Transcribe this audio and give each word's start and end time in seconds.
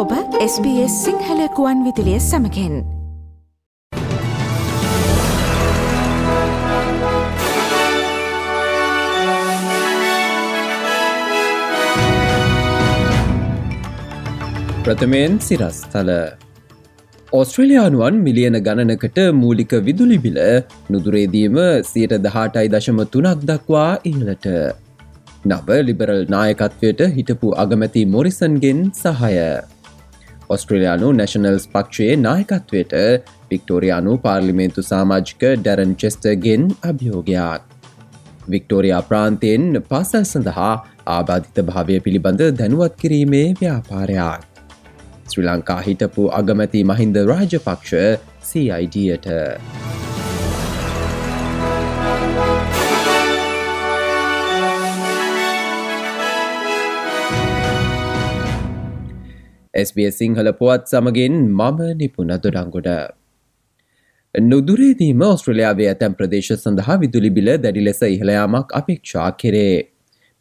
ඔබ 0.00 0.12
SBS 0.42 0.92
සිංහලකුවන් 1.04 1.78
විදිලිය 1.86 2.18
සමකෙන්. 2.26 2.74
ප්‍රථමයෙන් 14.84 15.34
සිරස්තල. 15.38 16.10
ඔස්ට්‍රලයානුවන් 17.32 18.22
මිලියන 18.26 18.56
ගණනකට 18.66 19.18
මූලික 19.40 19.74
විදුලි 19.88 20.18
බිල 20.18 20.38
නුදුරේදීම 20.94 21.58
සියට 21.90 22.14
දහටයි 22.28 22.70
දශම 22.76 23.02
තුනක් 23.16 23.44
දක්වා 23.50 23.90
ඉහලට 24.12 24.48
නව 25.44 25.68
ලිබරල් 25.88 26.24
නායකත්වයට 26.36 27.04
හිටපු 27.18 27.52
අගමැති 27.64 28.06
මොරිසන්ගෙන් 28.14 28.80
සහය. 28.94 29.36
ඔස්ට්‍රලයානු 30.54 31.08
නැශනල්ස් 31.12 31.64
පක්ෂයේ 31.74 32.14
නායකත්වයට 32.22 32.94
වික්ටෝරයානු 33.50 34.14
පාර්ලිමේන්තු 34.24 34.82
සාමාජික 34.82 35.42
ඩැරන් 35.42 35.92
චෙස්ටර්ගෙන් 36.02 36.64
අභියෝගයක්. 36.90 37.62
වික්ටෝරයා 38.52 39.02
ප්‍රාන්තයෙන් 39.02 39.66
පාසල් 39.90 40.24
සඳහා 40.24 40.72
ආබාධිත 41.08 41.62
භාවය 41.68 42.00
පිළිබඳ 42.06 42.42
දැනුවත් 42.60 42.98
කිරීමේ 43.02 43.46
ව්‍යාපාරයක්. 43.60 44.42
ශ්‍රී 45.30 45.46
ලංකා 45.46 45.80
හිටපු 45.86 46.26
අගමැති 46.40 46.84
මහින්ද 46.92 47.22
රාජපක්ෂ 47.32 47.94
CIDයට. 48.42 49.32
SBS 59.82 60.20
සිංහල 60.20 60.52
පුවත් 60.60 60.92
සමගින් 60.92 61.34
මම 61.50 61.80
නිපුන 62.00 62.32
දොඩංගොඩ. 62.44 62.90
නුදුරේදීම 64.34 65.22
ඔස්ට්‍රලයාාවේ 65.28 65.88
ඇතැම් 65.92 66.12
ප්‍රදේශ 66.14 66.52
සඳහා 66.56 67.00
විදුලි 67.02 67.30
බිල 67.30 67.48
දැඩි 67.58 67.82
ලෙස 67.84 68.02
ඉහළයාමක් 68.08 68.76
අපේක්ෂා 68.80 69.30
කෙරේ. 69.34 69.78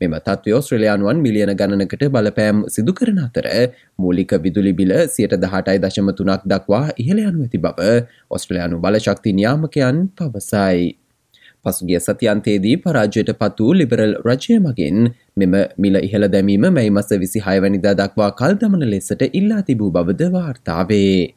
මෙම 0.01 0.13
තත්ව 0.19 0.55
ඔස්ට්‍රලයානුවන් 0.57 1.17
මිලියන 1.25 1.51
ගණනකට 1.59 2.03
බලපෑම් 2.09 2.63
සිදු 2.69 2.93
කරන 2.93 3.19
අතර 3.25 3.47
මූලික 3.99 4.31
විදුලි 4.45 4.73
බිල 4.73 4.93
සියට 5.15 5.35
දහටයි 5.43 5.81
දශම 5.85 6.11
තුනක් 6.19 6.45
දක්වා 6.45 6.85
ඉහළයනු 6.97 7.45
ඇති 7.45 7.59
බව 7.59 7.89
ඔස්ට්‍රලයානු 8.31 8.79
බලශක්ති 8.79 9.35
නියාමකයන් 9.39 9.97
පවසයි. 10.17 10.89
පසුගිය 11.65 11.99
සතියන්තේදී 11.99 12.75
පරාජයට 12.77 13.31
පත් 13.39 13.57
වූ 13.59 13.73
ලිබරල් 13.79 14.13
රජය 14.25 14.59
මගින් 14.59 15.09
මෙම 15.37 15.53
මිල 15.77 15.95
ඉහළ 15.99 16.27
දැමීම 16.35 16.67
මැයි 16.69 16.91
මස 16.91 17.09
විසි 17.23 17.43
හයවැනිදා 17.47 17.93
දක්වා 18.01 18.31
කල් 18.39 18.55
දමන 18.61 18.85
ලෙසට 18.93 19.23
ඉල්ලා 19.31 19.61
තිබූ 19.61 19.91
බවද 19.91 20.31
වාර්තාවේ. 20.35 21.33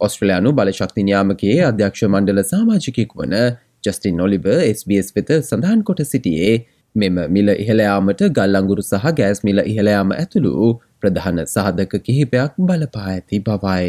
ඔස්ට්‍රලයානු 0.00 0.52
බලශක්තිනයාමකයේ 0.52 1.60
අධ්‍යක්ෂ 1.68 2.02
මණ්ඩල 2.06 2.42
සාමාජිකෙක් 2.44 3.14
වන 3.20 3.36
ජස්ටින් 3.84 4.16
නොලිව 4.16 4.48
SBS 4.68 5.08
වෙත 5.16 5.30
සඳහන් 5.38 5.86
කොට 5.88 6.02
සිටියේ 6.12 6.56
මෙම 6.94 7.16
මිල 7.28 7.48
ඉහළයාමට 7.54 8.26
ගල්ලංගුරු 8.36 8.84
සහ 8.84 9.14
ගෑස් 9.18 9.40
මිල 9.48 9.62
ඉහළයාම 9.64 10.12
ඇතුළු 10.14 10.68
ප්‍රධාන 11.00 11.40
සාධක 11.46 11.96
කිහිපයක් 12.06 12.60
බලපා 12.68 13.06
ඇති 13.14 13.40
බවයි. 13.40 13.88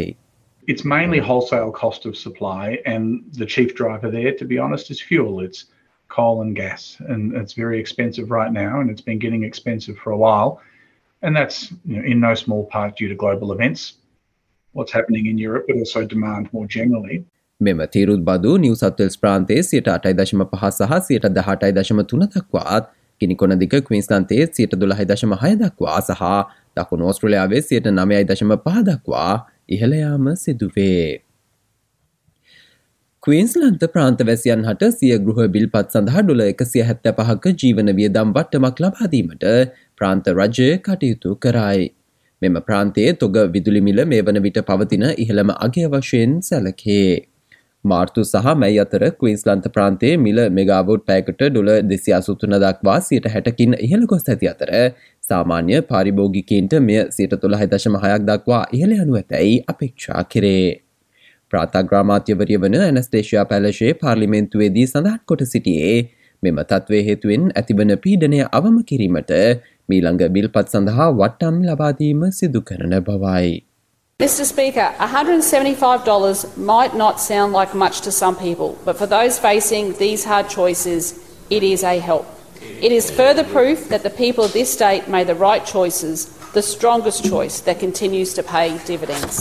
it's 0.67 0.85
mainly 0.85 1.19
wholesale 1.19 1.71
cost 1.71 2.05
of 2.05 2.15
supply, 2.15 2.79
and 2.85 3.23
the 3.33 3.45
chief 3.45 3.75
driver 3.75 4.09
there, 4.09 4.33
to 4.41 4.45
be 4.45 4.57
honest, 4.57 4.91
is 4.91 5.01
fuel. 5.01 5.39
It's 5.41 5.65
coal 6.09 6.41
and 6.41 6.55
gas, 6.55 6.97
and 7.09 7.35
it's 7.35 7.53
very 7.53 7.79
expensive 7.79 8.31
right 8.31 8.53
now, 8.53 8.79
and 8.79 8.89
it's 8.89 9.01
been 9.01 9.19
getting 9.19 9.43
expensive 9.43 9.97
for 9.97 10.11
a 10.11 10.17
while, 10.17 10.61
and 11.23 11.35
that's 11.35 11.71
you 11.85 11.97
know, 11.97 12.03
in 12.11 12.19
no 12.19 12.33
small 12.35 12.65
part 12.65 12.95
due 12.97 13.09
to 13.09 13.15
global 13.15 13.51
events, 13.51 13.93
what's 14.75 14.91
happening 14.91 15.25
in 15.27 15.37
Europe, 15.37 15.65
but 15.67 15.77
also 15.77 16.05
demand 16.05 16.51
more 16.53 16.67
generally. 16.67 17.23
මෙම 17.61 17.85
තීරුත් 17.93 18.21
බදු 18.29 18.57
නිව 18.57 18.73
සත්වල්ස් 18.81 19.15
ප්‍රාන්තේ 19.23 19.61
සියට 19.69 19.87
අටයි 19.95 20.13
දශම 20.19 20.43
පහ 20.51 20.63
සහ 20.69 20.99
සියට 21.07 21.27
දහටයි 21.37 21.71
දශම 21.77 22.01
තුන 22.11 22.25
දක්වාත් 22.35 22.89
ගිනිකොන 23.21 23.55
දික 23.61 23.75
කවින්ස්ලන්තේ 23.87 24.45
සියට 24.57 24.73
දුළහයි 24.81 25.05
දශම 25.11 25.35
හය 25.43 25.51
දක්වා 25.61 25.99
සහ 26.07 26.23
දකුණු 26.77 27.09
ඕස්ට්‍රලයාාවේ 27.11 27.61
සියට 27.69 27.87
නමයයි 27.93 28.23
දශම 28.31 28.55
පහ 28.65 28.81
දක්වා 28.89 29.33
ඉහළයාම 29.68 30.28
සිදුවේ. 30.36 31.22
කවීන්ස්ලන්ත 33.22 33.82
ප්‍රාන්තවැසියන් 33.94 34.60
හට 34.64 34.90
සිය 34.94 35.14
ගෘහ 35.20 35.46
බිල්පත් 35.54 35.94
සඳහා 35.94 36.24
ඩොල 36.24 36.42
එකසිය 36.44 36.84
හැත්ත 36.88 37.08
පහක 37.16 37.54
ජීවන 37.62 37.92
වියදම් 37.98 38.34
වට්ටමක් 38.36 38.82
ලබාදීමට 38.84 39.46
ප්‍රාන්ත 39.96 40.30
රජය 40.32 40.68
කටයුතු 40.84 41.32
කරයි. 41.38 41.88
මෙම 42.42 42.60
ප්‍රාන්තයේ 42.68 43.16
තොග 43.22 43.36
විදුලිමිල 43.54 44.04
මේ 44.06 44.22
වන 44.22 44.42
විට 44.44 44.60
පවතින 44.68 45.04
ඉහළම 45.16 45.50
අගය 45.58 45.84
වශයෙන් 45.88 46.38
සැලකේ. 46.42 47.10
මාර්තු 47.84 48.24
සහ 48.24 48.54
මැයි 48.54 48.78
අතර 48.84 49.02
කවීන්ස්ලන්ත 49.18 49.66
ප්‍රාන්තේ 49.74 50.14
මිල 50.18 50.38
මෙගාවෝට් 50.50 51.04
පෑකට 51.06 51.42
ඩොල 51.42 51.70
දෙසි 51.90 52.12
අසුතුන 52.12 52.56
දක්වා 52.56 52.98
සියට 53.00 53.28
හැටකින් 53.34 53.76
ඉහළ 53.80 54.06
ගොස් 54.06 54.24
ඇති 54.26 54.50
අතර 54.52 54.72
සාමාන්‍ය 55.28 55.80
පාරිභෝගිකන්ට 55.88 56.74
මෙය 56.88 56.98
සියට 57.16 57.34
තුළ 57.42 57.56
හදශම 57.60 57.96
හයක් 58.04 58.28
දක්වා 58.28 58.62
ඉහළ 58.76 58.94
යනු 58.98 59.18
ඇතැයි 59.20 59.56
අපේක්ෂා 59.72 60.22
කරේ. 60.34 60.68
ප්‍රාතාග්‍රාමාත්‍යවරිය 61.52 62.60
වන 62.62 62.76
ඇනස්ටේෂයා 62.82 63.44
පැලශේ 63.50 63.92
පාර්ලිමෙන්තුවේදී 64.02 64.86
සඳහන් 64.86 65.20
කොට 65.28 65.44
සිටියේ 65.52 65.98
මෙම 66.42 66.60
තත්වේ 66.72 67.02
හේතුවෙන් 67.08 67.46
ඇතිබන 67.60 67.94
පීඩනය 68.04 68.40
අවම 68.60 68.76
කිරීමට 68.90 69.32
මීළඟ 69.88 70.24
බිල්පත් 70.36 70.74
සඳහා 70.74 71.08
වට්ටම් 71.20 71.62
ලබාදීම 71.68 72.24
සිදු 72.38 72.62
කරන 72.70 72.94
බවයි. 73.08 73.54
Mr. 74.20 74.44
Speaker, 74.44 74.88
$175 74.98 76.56
might 76.70 76.96
not 76.96 77.20
sound 77.20 77.52
like 77.52 77.74
much 77.74 78.00
to 78.06 78.12
some 78.12 78.36
people, 78.36 78.74
but 78.84 78.96
for 78.96 79.06
those 79.06 79.38
facing 79.38 79.94
these 80.00 80.24
hard 80.24 80.48
choices, 80.56 81.14
it 81.50 81.62
is 81.62 81.84
a 81.84 81.96
help. 82.00 82.37
It 82.86 82.92
is 82.92 83.10
further 83.10 83.44
proof 83.44 83.88
that 83.90 84.02
the 84.02 84.14
people 84.22 84.44
of 84.44 84.52
this 84.52 84.70
state 84.72 85.04
made 85.08 85.28
the 85.28 85.38
right 85.46 85.64
choices, 85.66 86.26
the 86.54 86.62
strongest 86.62 87.24
choice 87.24 87.60
that 87.60 87.78
continues 87.84 88.34
to 88.38 88.42
pay 88.52 88.66
dividends. 88.90 89.38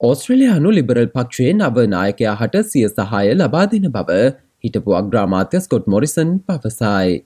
ඕස්ට්‍රලයානු 0.00 0.70
liberal 0.78 1.08
පක්ෂයේ 1.16 1.52
නව 1.54 1.86
නායකයා 1.94 2.36
හට 2.42 2.62
සිය 2.68 2.84
සහාය 2.92 3.32
ලබාදින 3.40 3.88
බව 3.96 4.20
හිටපු 4.64 4.96
අග්‍රාමාත්‍ය 5.00 5.60
Scott 5.66 5.90
Morrison 5.94 6.30
පවසයි. 6.48 7.18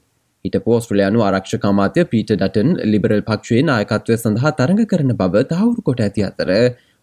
හිට 0.44 0.56
පෝස්ට්‍රලයානු 0.64 1.22
ආරක්ෂකාමාත්‍ය 1.26 2.06
පීට 2.12 2.32
ඩටන් 2.34 2.74
ලිබරල් 2.94 3.22
පක්ෂයේ 3.30 3.62
නායකත්වය 3.68 4.16
සඳහා 4.22 4.56
තරඟ 4.58 4.82
කරන 4.90 5.14
බව 5.22 5.44
තහවුරු 5.52 5.86
කොට 5.88 6.02
ඇති 6.06 6.26
අතර 6.30 6.50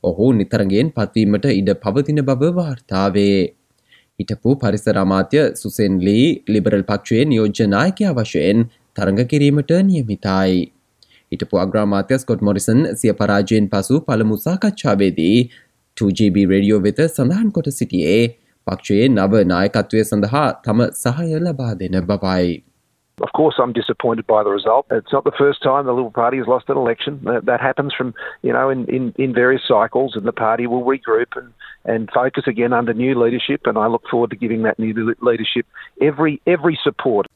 ඔහු 0.04 0.28
නිතරගෙන් 0.42 0.92
පත්වීමට 0.98 1.48
ඉඩ 1.56 1.72
පවතින 1.86 2.22
බව 2.30 2.52
වාර්තාවේ. 2.60 3.40
හිටපු 4.22 4.56
පරිසරාමාත්‍ය 4.64 5.42
සුසෙන්ලී 5.62 6.28
ලිබරල් 6.50 6.86
පක්ෂයේ 6.90 7.26
නියෝජ්‍යනායකයා 7.32 8.14
වශයෙන් 8.20 8.68
තරඟ 8.96 9.26
කිරීමට 9.32 9.74
නියමිතයි. 9.90 10.62
හිටපු 11.32 11.62
අග්‍රාමාත්‍ය 11.62 12.20
ස්කොට් 12.24 12.46
මොරිසන් 12.48 12.82
සිය 13.02 13.14
පරාජයෙන් 13.22 13.70
පසු 13.70 14.02
පළමු 14.08 14.38
සාකච්ඡාවේදී 14.46 15.38
2GB 15.98 16.46
රඩියෝ 16.50 16.82
වෙත 16.88 17.00
සඳහන් 17.06 17.52
කොට 17.52 17.72
සිටියේ 17.78 18.20
පක්ෂයේ 18.68 19.08
නව 19.10 19.46
නායකත්වය 19.54 20.04
සඳහා 20.04 20.50
තම 20.66 20.84
සහය 21.04 21.40
ලබා 21.46 21.72
දෙන 21.80 21.98
බවයි. 22.12 22.52
Of 23.18 23.34
course, 23.34 23.58
I'm 23.60 23.74
disappointed 23.74 24.26
by 24.26 24.42
the 24.44 24.50
result. 24.50 24.86
It's 24.90 25.14
not 25.14 25.26
the 25.26 25.38
first 25.40 25.62
time 25.62 25.86
the 25.86 25.94
Liberal 25.94 26.12
Party 26.12 26.38
has 26.38 26.48
lost 26.48 26.70
an 26.70 26.78
election. 26.78 27.20
That, 27.24 27.46
that 27.46 27.62
happens 27.62 27.94
from, 27.94 28.14
you 28.42 28.54
know, 28.54 28.70
in, 28.70 28.86
in, 28.98 29.14
in 29.18 29.34
various 29.34 29.62
cycles, 29.68 30.16
and 30.16 30.26
the 30.26 30.34
party 30.34 30.66
will 30.66 30.84
regroup 30.84 31.38
and, 31.42 31.54
and 31.86 32.10
focus 32.12 32.48
again 32.48 32.74
under 32.74 32.94
new 32.94 33.14
leadership. 33.24 33.68
And 33.68 33.78
I 33.78 33.88
look 33.88 34.08
forward 34.08 34.32
to 34.32 34.38
giving 34.38 34.64
that 34.64 34.80
new 34.80 34.94
leadership 35.22 35.66
every 36.02 36.42
every 36.48 36.78
support. 36.84 37.28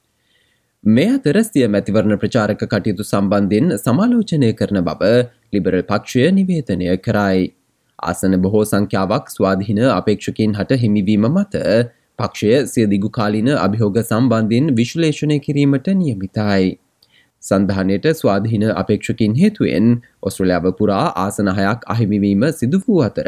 මේ 0.84 1.06
අතර 1.10 1.44
සිය 1.44 1.68
මැතිවරණ 1.68 2.22
ප්‍රචාරක 2.24 2.64
කටයුතු 2.66 3.04
සම්බන්ධයෙන් 3.04 3.76
සමාලෝචනය 3.78 4.50
කරන 4.54 4.82
බව 4.90 5.12
liberal 5.54 5.84
පක්ෂය 5.84 6.32
නිවේතනය 6.32 6.90
කරයි. 7.08 7.44
ආසන 8.00 8.40
බොහෝ 8.42 8.64
සංඛ්‍යාවක් 8.66 9.36
ස්වාධීන 9.36 9.84
අපේක්ෂකින් 9.90 10.58
හට 10.60 10.80
හිමිවීම 10.84 11.28
මත 11.32 11.66
පක්ෂය 12.20 12.56
සිය 12.68 12.88
දිගුකාලින 12.88 13.52
අභිහෝග 13.58 14.02
සම්බන්ධයෙන් 14.04 14.74
විශ්ලේෂණය 14.80 15.40
කිරීමට 15.40 15.88
නියමිතයි. 16.02 16.74
සන්ධානයට 17.44 18.06
ස්වාධීන 18.14 18.66
අපේක්ෂකින් 18.82 19.34
හේතුවෙන් 19.42 19.90
ඔස්ට්‍රලයාාව 20.22 20.72
පුරා 20.80 21.06
ආසනහයක් 21.24 21.82
අහිමිවීම 21.94 22.46
සිදු 22.60 22.80
වූ 22.86 23.02
අතර 23.08 23.28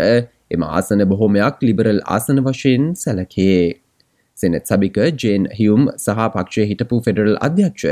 එම 0.51 0.63
ආසන 0.69 1.03
බොහොමයක් 1.05 1.61
ලිබරල් 1.61 2.01
ආසන 2.07 2.39
වශයෙන් 2.41 2.87
සැලකේ. 2.95 3.59
සෙනෙත් 4.37 4.65
සභික 4.65 4.97
ජේන් 5.17 5.47
හියුම් 5.53 5.85
සහ 5.95 6.25
පක්ෂය 6.35 6.65
හිටපු 6.71 7.03
ෆෙඩරල් 7.05 7.37
අධ්‍යක්ෂ 7.41 7.85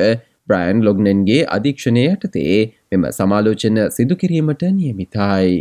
බ්‍රයන් 0.48 0.84
ලොග්නන්ගේ 0.88 1.40
අධීක්ෂණය 1.50 2.04
යටතේ 2.08 2.58
මෙම 2.92 3.08
සමාලෝචන 3.12 3.80
සිදුකිරීමට 3.92 4.68
නියමිතයි. 4.74 5.56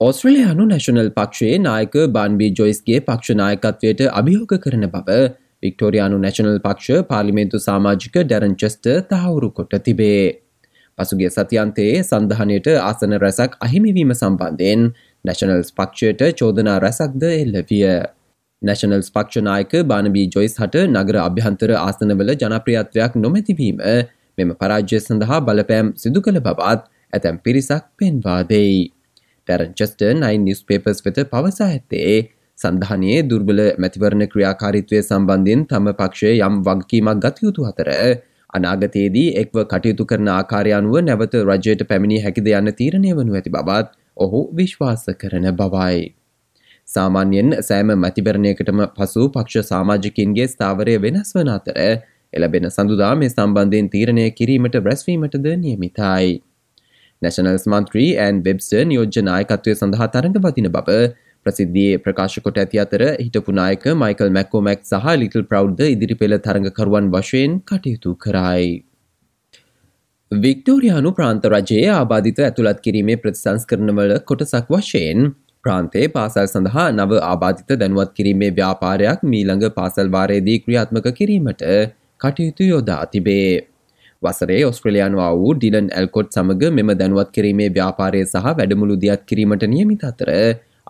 ඔස්ට්‍රලයානු 0.00 0.64
නැශනල් 0.66 1.10
පක්ෂයේ 1.12 1.60
නායක 1.60 1.94
බන්බී 2.16 2.50
ජොයිස්ගේ 2.58 2.98
පක්ෂනායකත්වයට 3.02 4.02
අභියෝග 4.12 4.52
කරන 4.64 4.88
බව 4.88 5.16
වික්ටෝරයානු 5.62 6.18
නැශනල් 6.18 6.60
පක්ෂ 6.66 7.08
පාලිමේන්තු 7.08 7.60
සාමාජික 7.60 8.18
ඩැරන්චෙස්ට 8.20 8.86
තහවුරු 9.10 9.50
කොට 9.52 9.74
තිබේ. 9.86 10.22
පසුගේ 10.98 11.30
සතියන්තයේ 11.30 12.02
සඳහනයට 12.02 12.68
ආසන 12.80 13.16
රැසක් 13.24 13.56
අහිමිවීම 13.60 14.12
සම්බන්ධයෙන් 14.14 14.84
නැශනල්ස් 15.24 15.72
පක්ෂයට 15.72 16.22
චෝදනා 16.34 16.78
රැසක්ද 16.80 17.24
එල්ලවිය. 17.30 17.82
නැශනල්ස් 18.62 19.10
පක්ෂනායක 19.12 19.72
බානබී 19.86 20.26
ජොයිස් 20.34 20.54
හට 20.58 20.84
නගර 20.88 21.18
අභ්‍යන්තර 21.20 21.72
ආසනවල 21.78 22.32
ජනප්‍රියත්වයක් 22.34 23.12
නොමැතිවීම 23.16 23.82
මෙම 24.38 24.50
පරාජ්‍ය 24.60 25.00
සඳහා 25.00 25.40
බලපෑම් 25.42 25.92
සිදු 25.96 26.22
කළ 26.24 26.40
බවත් 26.40 26.82
ඇතැම් 27.12 27.36
පිරිසක් 27.44 27.84
පෙන්වාදෙයි. 27.96 28.80
ටැරන්චස්ට 29.48 30.02
නයි 30.16 30.34
නිස් 30.40 30.60
පේපස් 30.64 31.04
වෙත 31.04 31.18
පවසා 31.30 31.68
ඇත්තේ 31.68 32.16
සඳහනයේ 32.58 33.20
දුර්බල 33.30 33.60
මැතිවරණ 33.78 34.24
ක්‍රියාකාරිත්වය 34.32 35.02
සම්බන්ධයෙන් 35.02 35.62
තම 35.66 35.86
පක්ෂය 35.92 36.32
යම් 36.40 36.58
වගකීමක් 36.66 37.22
ගතයුතු 37.24 37.66
අතර 37.70 37.90
අනාගතයේදී 38.50 39.28
එක්ව 39.36 39.56
කටයුතු 39.64 40.04
කරන 40.04 40.28
ආකාරයනුව 40.30 40.94
නැවත 41.02 41.34
රජයට 41.42 41.82
පැමිණි 41.88 42.20
හැකිද 42.24 42.48
යන්න 42.52 42.72
තීරණය 42.74 43.10
වනු 43.14 43.34
ඇති 43.34 43.50
බවත් 43.50 43.90
ඔහු 44.16 44.40
විශ්වාස 44.52 45.04
කරන 45.20 45.48
බවයි. 45.54 46.00
සාමාන්‍යයෙන් 46.88 47.50
සෑම 47.62 47.90
මැතිවරණයකටම 47.96 48.80
පසු 48.96 49.28
පක්ෂ 49.30 49.68
සාමාජිකින්ගේ 49.68 50.48
ස්ථාවරය 50.48 50.94
වෙනස් 50.98 51.32
වන 51.36 51.50
අතර 51.54 51.78
එලබෙන 52.32 52.68
සඳුදා 52.70 53.12
මේ 53.14 53.30
සම්බන්ධයෙන් 53.30 53.88
තීරණය 53.88 54.26
කිරීමට 54.32 54.78
රැස්වීමටද 54.82 55.48
නියමිතයි. 55.58 56.34
නැශනල්ස් 57.22 57.64
මන්ත්‍රී 57.66 58.10
ඇන් 58.18 58.42
වෙබ්ස්ට 58.44 58.74
නියෝජ්‍ය 58.86 59.22
නායකත්වය 59.22 59.74
සඳහා 59.74 60.08
තරඟ 60.08 60.38
වතින 60.44 60.70
බව 60.70 60.98
ප්‍රසිද්ධියේ 61.48 62.02
ප්‍රකාශ 62.04 62.40
කොට 62.46 62.64
ඇති 62.64 62.84
අතර 62.84 63.04
හිටපු 63.06 63.58
නායක 63.60 63.88
මයිකල් 64.02 64.36
මැක්කෝමැක් 64.38 64.84
සහ 64.86 65.16
ලිටල් 65.22 65.48
ප්‍රව්ද 65.52 65.88
ඉදිරි 65.94 66.20
පෙළ 66.20 66.38
තරඟකරුවන් 66.40 67.10
වශයෙන් 67.14 67.58
කටයුතු 67.68 68.14
කරයි. 68.24 68.68
වික්ටෝරයානු 70.30 71.10
ප්‍රාන්ත 71.12 71.44
රජයේ 71.48 71.84
ආබාධිත 71.90 72.40
ඇතුළත් 72.46 72.80
කිරීමේ 72.80 73.20
ප්‍රතිසංස්කරනවල 73.22 74.12
කොටසක් 74.28 74.66
වශයෙන් 74.70 75.30
ප්‍රාන්තේ 75.64 76.04
පාසල් 76.16 76.46
සඳහා 76.46 76.86
නව 76.90 77.20
ආබාධිත 77.22 77.72
දැනුවත් 77.80 78.12
කිරීමේ 78.18 78.50
ව්‍යාපාරයක් 78.58 79.24
මීළඟ 79.32 79.64
පාසල්වාරයේදී 79.78 80.58
ක්‍රියාත්මක 80.64 81.08
කිරීමට 81.18 81.64
කටයුතු 82.20 82.68
යොදා 82.72 83.02
තිබේ. 83.06 83.50
වසරේ 84.22 84.60
ඔස්ට්‍රලයානවා 84.66 85.32
වූ 85.34 85.52
ඩිලන් 85.56 85.88
ඇල්කොට් 85.92 86.36
සමඟ 86.36 86.76
මෙම 86.78 86.90
දැනුවත් 87.00 87.30
කිරීමේ 87.32 87.70
ව්‍යාපාරය 87.70 88.22
සහ 88.24 88.46
වැඩමුළු 88.50 88.96
දියත් 89.04 89.22
කිරීමට 89.24 89.64
නියමිත 89.74 90.04
අතර 90.04 90.30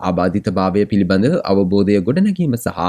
ආබාධිත 0.07 0.47
භාවය 0.57 0.83
පිළිබඳ 0.91 1.25
අවබෝධය 1.51 1.97
ගොඩනැගීම 2.07 2.55
සහ 2.57 2.79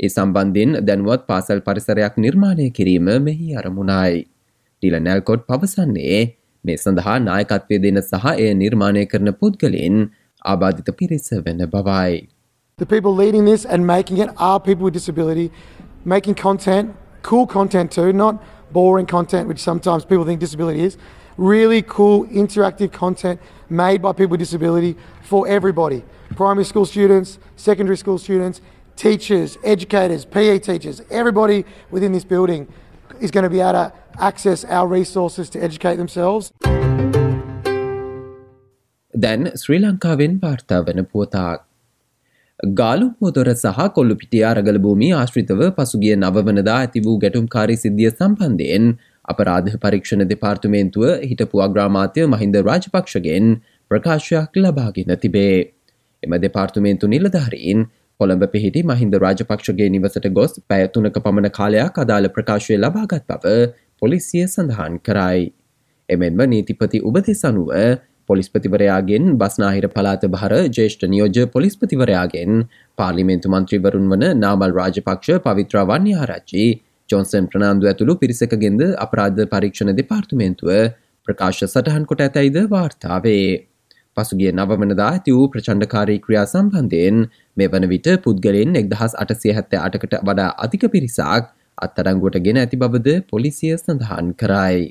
ඒ 0.00 0.08
සම්බන්ධයෙන් 0.08 0.72
දැනුවත් 0.88 1.22
පාසල් 1.30 1.60
පරිසරයක් 1.66 2.16
නිර්මාණය 2.24 2.66
කිරීම 2.76 3.08
මෙහි 3.26 3.48
අරමුණයි. 3.60 4.24
ටිල 4.82 4.96
නැල්කොට් 5.06 5.46
පවසන්නේ 5.50 6.20
මේ 6.64 6.76
සඳහා 6.76 7.16
නායකත්වය 7.26 7.76
දෙන 7.84 8.00
සහ 8.02 8.26
එය 8.34 8.50
නිර්මාණය 8.62 9.04
කරන 9.12 9.32
පුද්ගලින් 9.40 9.96
ආබාධිත 10.44 10.90
පිරිස 10.98 11.28
වෙන 11.46 11.62
බවයි. 11.74 12.12
The 12.78 12.86
people 12.86 13.14
leading 13.14 13.44
this 13.44 13.64
and 13.64 13.86
making 13.86 14.18
it 14.18 14.30
are 14.38 14.58
people 14.60 14.84
with 14.84 14.96
disability, 15.00 15.48
making 16.04 16.34
content, 16.36 16.94
cool 17.22 17.46
content 17.48 17.90
too, 17.90 18.12
not 18.12 18.42
boring 18.71 19.05
content, 19.05 19.47
which 19.47 19.59
sometimes 19.59 20.05
people 20.05 20.25
think 20.25 20.39
disability 20.39 20.83
is. 20.83 20.97
Really 21.37 21.81
cool, 21.81 22.25
interactive 22.27 22.91
content 22.91 23.39
made 23.69 24.01
by 24.01 24.13
people 24.13 24.31
with 24.31 24.39
disability 24.39 24.95
for 25.23 25.47
everybody. 25.47 26.03
primary 26.35 26.65
school 26.65 26.85
students, 26.85 27.39
secondary 27.55 27.97
school 27.97 28.17
students, 28.17 28.61
teachers, 28.95 29.57
educators, 29.63 30.25
PE 30.25 30.59
teachers, 30.59 31.01
everybody 31.09 31.65
within 31.91 32.11
this 32.11 32.23
building 32.23 32.67
is 33.19 33.31
going 33.31 33.43
to 33.43 33.49
be 33.49 33.59
able 33.59 33.73
to 33.73 33.93
access 34.19 34.65
our 34.65 34.87
resources 34.87 35.49
to 35.49 35.59
educate 35.59 35.97
themselves. 35.97 36.51
දැන් 39.23 39.51
ශ්‍රී 39.61 39.77
ලංකාවෙන් 39.79 40.39
වාර්තා 40.43 40.77
වන 40.87 41.03
පුවතාක්. 41.11 41.59
ගාලු 42.60 43.14
මුදොර 43.20 43.44
සහ 43.46 43.88
කොල්ලු 43.94 44.16
පිටිය 44.16 44.42
අරගල 44.42 44.78
භූමි 44.78 45.08
ආශ්‍රිතව 45.12 45.60
පසුගිය 45.76 46.14
නවවනදා 46.16 46.76
ඇති 46.76 47.02
වූ 47.04 47.18
ගැටුම්කාරී 47.18 47.76
සිද්ධිය 47.76 48.10
සම්බන්ධයෙන් 48.10 48.96
අපරාධ 49.24 49.68
පරීක්ෂණ 49.76 50.24
දෙපාර්තමේන්තුව 50.24 51.04
හිටපු 51.22 51.62
අග්‍රාමාත්‍ය 51.66 52.24
මහින්ද 52.26 52.56
රාජපක්ෂගෙන් 52.62 53.52
ප්‍රකාශයක් 53.90 54.56
ලබාගෙන 54.56 55.12
තිබේ. 55.18 55.72
එම 56.22 56.32
දෙපාර්තුමේන්තු 56.40 57.12
නිලධාරීන් 57.14 57.84
කොළඹ 58.20 58.48
පිහිටි 58.48 58.84
මහින්ද 58.84 59.20
රාජපක්ෂගේ 59.24 59.90
නිවසට 59.90 60.32
ගොස් 60.32 60.56
පැයතුනක 60.66 61.20
පමණ 61.20 61.52
කාලයක් 61.58 62.02
අදාළ 62.04 62.32
ප්‍රකාශය 62.36 62.80
ලබාගත් 62.80 63.24
බව 63.30 63.54
පොලිසිය 64.00 64.46
සඳහන් 64.46 65.00
කරයි. 65.00 65.52
එමෙන්ම 66.08 66.40
නීතිපති 66.48 67.04
උබදෙස් 67.04 67.44
අනුව 67.44 67.70
පොලිස්පතිවරයාගෙන් 68.28 69.24
බස්නාහිර 69.38 69.86
පලාත 69.94 70.26
භාර 70.34 70.52
ජේෂ්ඨ 70.70 71.06
නියෝජ 71.12 71.38
පොලිස්පතිවරයාගෙන් 71.54 72.66
පාර්ලිමේන්තු 72.98 73.52
මන්ත්‍රීවරුන් 73.52 74.10
වන 74.12 74.26
නාමල් 74.42 74.76
රාජපක්ෂ 74.78 75.42
පවිත්‍රාවන්‍ය 75.44 76.12
ආරච්චි 76.16 76.66
ජොන්සන් 77.08 77.48
ප්‍රනාාන්දු 77.52 77.90
ඇතුළු 77.90 78.18
පිරිසකගෙන්ද 78.22 78.82
අපරාධ 79.04 79.40
පරීක්ෂණ 79.52 79.96
දෙපාර්තුමේන්තුව 80.00 80.70
ප්‍රකාශ 81.28 81.62
සටහන් 81.64 82.04
කොට 82.10 82.22
ඇතැයිද 82.26 82.58
වාර්තාවේ. 82.72 83.46
පසුගිය 84.16 84.50
නවමනදා 84.52 85.08
ඇති 85.08 85.36
වූ 85.36 85.46
ප්‍රචණ්ඩකාරී 85.52 86.20
ක්‍රියා 86.26 86.46
සම්බන්ධයෙන් 86.46 87.18
මේ 87.56 87.70
වන 87.72 87.86
විට 87.92 88.08
පුද්ගලෙන් 88.24 88.78
එක්දහස් 88.80 89.16
අටසය 89.22 89.56
හැත්ත 89.56 89.76
අටකට 89.80 90.14
වඩා 90.28 90.50
අධික 90.66 90.86
පිරිසක් 90.94 91.50
අත්තරංගුවට 91.78 92.38
ගෙන 92.46 92.62
ඇති 92.62 92.80
බවද 92.82 93.18
පොලිසිය 93.32 93.74
සඳහන් 93.76 94.30
කරයි. 94.42 94.86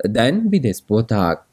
දැන් 0.00 0.50
විදෙස් 0.50 0.82
පෝතාක්. 0.82 1.44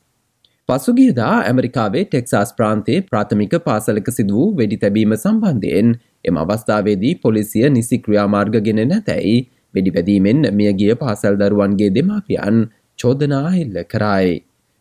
පසුගියදා 0.70 1.34
ඇමරිකාවේ 1.42 2.06
ටෙක්සාස් 2.06 2.54
ප්‍රාන්තේ 2.54 3.02
ප්‍රාථමික 3.02 3.54
පාසලක 3.66 4.08
සිද 4.12 4.30
වූ 4.32 4.48
වෙඩි 4.58 4.78
තැබීම 4.78 5.14
සම්බන්ධයෙන් 5.16 5.92
එම 6.24 6.38
අවස්ථාවේදී 6.38 7.16
පොලිසිය 7.18 7.70
නිසි 7.70 8.00
ක්‍රියාමාර්ගගෙන 8.00 8.82
නැතැයි 8.84 9.36
වෙඩි 9.74 9.92
පැදීමෙන් 9.92 10.42
මියගිය 10.54 10.96
පාසල් 10.96 11.38
දරුවන්ගේ 11.38 11.90
දෙමාපියන් 11.90 12.58
චෝදනා 13.00 13.50
එල්ල 13.56 13.78
කරයි. 13.86 14.34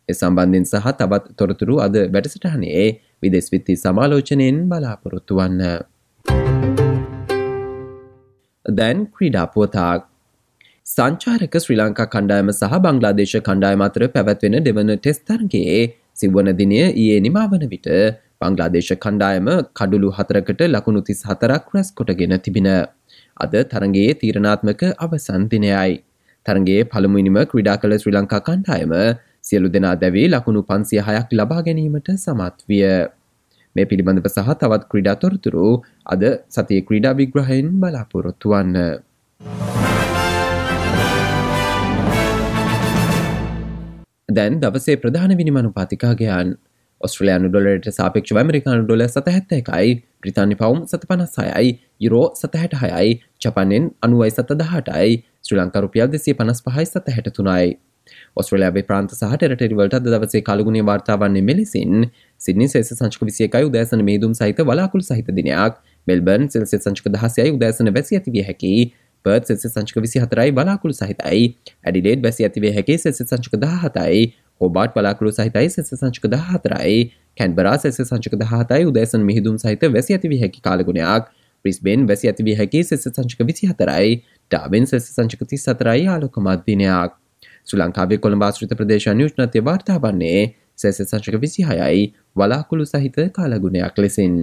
එ 0.09 0.15
සම්බන්ධෙන් 0.15 0.65
සහ 0.65 0.89
තවත් 1.01 1.37
තොරතුරු 1.37 1.77
අද 1.81 1.97
වැඩසටහනේ 2.15 2.87
විදෙස් 3.23 3.53
විත්ති 3.53 3.77
සමාලෝචනයෙන් 3.77 4.65
බලාපොරොත්තු 4.69 5.37
වන්න. 5.37 5.63
දැන් 8.65 9.07
ක්‍රීඩාපුවතාක් 9.07 10.14
සංචාරක 10.87 11.55
ශ්‍රී 11.63 11.77
ලංකා 11.79 12.05
කණ්ඩායම 12.13 12.49
සහ 12.53 12.75
බංගලාදේශ 12.85 13.37
කණ්ඩායම 13.47 13.82
අතර 13.85 14.03
පැවැත්වෙන 14.15 14.56
දෙවන 14.67 14.91
ටෙස්තරගේ 14.97 15.77
සිව්වන 16.20 16.51
දිනය 16.58 16.81
ඊයේ 16.81 17.23
නිමාවන 17.27 17.65
විට 17.70 17.89
බංගලාදේශ 18.41 18.91
කණ්ඩායම 19.05 19.49
කඩුළු 19.79 20.11
හතරකට 20.19 20.61
ලකුණු 20.67 21.01
තිස් 21.08 21.23
හතරක් 21.29 21.73
රැස් 21.75 21.89
කොටගෙන 21.99 22.35
තිබෙන. 22.47 22.69
අද 23.37 23.55
තරගේ 23.73 24.11
තීරණාත්මක 24.20 24.82
අවසන් 25.06 25.49
දිනයයි. 25.55 25.94
තරගේ 26.47 26.81
පළමුනිම 26.93 27.39
ක්‍රඩා 27.53 27.77
කළ 27.81 27.97
ශ්‍රී 28.03 28.17
ලංකා 28.19 28.43
කණ්ඩායම 28.49 28.94
සියලු 29.49 29.73
දෙනා 29.77 29.94
දැවේ 30.05 30.27
ලකුණු 30.35 30.63
පන්සිය 30.69 31.03
හයක් 31.08 31.35
ලබා 31.41 31.63
ගැනීමට 31.67 32.13
සමත් 32.17 32.69
විය. 32.69 32.85
මේ 33.77 33.89
පිළිබඳව 33.91 34.29
සහ 34.35 34.53
තවත් 34.61 34.85
ක්‍රඩා 34.93 35.17
තොරතුරු 35.25 35.67
අද 36.13 36.23
සතිය 36.56 36.85
ක්‍රීඩා 36.89 37.17
විග්‍රහයෙන් 37.23 37.75
බලාපොරොත්තු 37.81 38.55
වන්න. 38.55 38.79
දැන් 44.36 44.60
දවසේ 44.60 44.96
ප්‍රධාන 45.03 45.36
විනිමනු 45.41 45.70
පාතිකාගයන් 45.79 46.50
ඔස්ට්‍රලයානු 47.00 47.48
ඩොලට 47.50 47.88
සාපක්ෂ 47.98 48.36
ඇමරිකානු 48.43 48.84
ඩොල 48.84 49.05
සතහැත්ත 49.06 49.56
එකයි 49.58 49.94
ප්‍රිතානි 50.22 50.58
පවුම් 50.60 50.84
සත 50.91 51.03
පනස් 51.10 51.34
හයයි 51.41 51.72
යුරෝ 52.00 52.26
සතහැට 52.41 52.76
හයයි 52.82 53.17
චපනෙන් 53.43 53.91
අනුවයි 54.06 54.31
සත 54.36 54.60
දහටයි 54.62 55.17
ශ්‍රී 55.46 55.60
ලංකරුපියල් 55.60 56.14
දෙසිය 56.14 56.38
පනස් 56.38 56.64
පහයි 56.67 56.86
සත 56.86 57.17
හැට 57.17 57.31
තුනයි 57.38 57.74
ඔස්ට්‍රලයාාවේ 58.41 58.84
ප්‍රාන්ත 58.88 59.14
සහ 59.17 59.36
ටෙරිවලට 59.41 59.96
දවසේ 60.06 60.43
කලගුණේ 60.48 60.84
වාර්තාවන්නේ 60.91 61.44
මෙලෙසින්. 61.50 62.10
සිනි 62.41 62.69
සෙස 62.69 62.91
සංචක 62.91 63.29
විසියකයි 63.31 63.64
උදෑසන 63.70 64.05
මේදුම් 64.10 64.34
සහිත 64.41 64.60
වලාකුල් 64.70 65.03
සහිත 65.03 65.29
දිනයක්. 65.38 65.81
මෙල්බර්න් 66.06 66.48
සෙල්සෙ 66.48 66.76
සංචක 66.79 67.14
දහසයයි 67.14 67.55
උදෑසන 67.56 67.93
වැසි 67.96 68.19
ඇතිවිය 68.19 68.44
හැකි. 68.48 68.74
පර්ත් 69.25 69.51
සෙස 69.51 69.67
සංචක 69.69 70.03
විසි 70.05 70.23
හතරයි 70.25 70.55
බලාකුළු 70.59 70.97
සහිතයි 70.97 71.45
ඇඩිලේඩ් 71.85 72.25
වැසි 72.27 72.49
ඇතිවේ 72.49 72.73
හැකි 72.73 72.99
සෙස 72.99 73.23
සංචක 73.23 73.61
දහතයි 73.63 74.25
හෝබාට් 74.61 74.97
බලාකුළු 74.97 75.33
සහිතයි 75.33 75.71
සෙස 75.71 75.93
සංචක 75.93 76.31
දහතරයි 76.35 76.99
කැන්බරා 77.37 77.77
සෙස 77.79 78.03
සංචක 78.03 78.41
දහතයි 78.43 78.91
උදෑසන 78.91 79.27
මිහිදුම් 79.31 79.59
සහිත 79.59 79.89
වැසි 79.97 80.19
ඇතිවිය 80.19 80.41
හැකි 80.45 80.65
කාලගුණයක් 80.69 81.35
ප්‍රිස්බෙන් 81.65 82.09
වැසි 82.09 82.33
ඇතිවිය 82.33 82.57
හැකි 82.57 82.85
සෙස 82.85 83.09
සංචක 83.09 83.49
විසි 83.51 83.71
හතරයි 83.73 84.17
ඩාබෙන් 84.21 84.91
සෙස 84.93 85.11
සංචක 85.11 85.53
තිස් 85.53 85.69
සතරයි 85.69 86.09
ආලොකමත් 86.15 86.67
දිනයක් 86.67 87.21
ශ්‍රී 87.67 87.81
ලංකාවේ 87.81 88.21
කොළඹාශ්‍රිත 88.25 88.77
ප්‍රදේශ 88.79 89.09
නියුෂ්නතය 89.15 89.65
වාර්තා 89.69 89.99
වන්නේ 90.03 90.43
සැස 90.77 91.01
සංචක 91.03 91.41
විසි 91.41 91.65
හයයි 91.65 92.05
වලාකුළු 92.37 92.85
සහිත 92.87 93.17
කාලගුණයක් 93.33 93.99
ලෙසින්. 93.99 94.37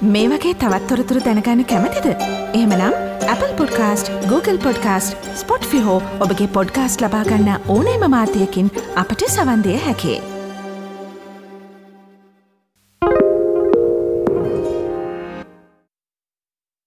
මේ 0.00 0.28
වගේ 0.30 0.54
තවත්තොරතුරු 0.54 1.20
දැනගන්න 1.24 1.64
කැමතිද. 1.64 2.06
එහමනම් 2.54 2.94
Apple 3.32 3.52
podcast 3.58 4.12
Google 4.28 4.58
podcast 4.58 5.28
Spotify 5.66 5.98
ඔබගේ 6.20 6.48
පොඩ්කාස්ට 6.48 7.02
ලබාගන්න 7.02 7.54
ඕනෑම 7.68 8.10
මාතයකින් 8.10 8.70
අපට 8.96 9.26
සවන්දය 9.28 9.78
හැකේ. 9.86 10.37